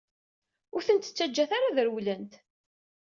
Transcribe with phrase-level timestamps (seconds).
[0.73, 2.33] Ur tent-ttaǧǧat ara ad rewlent!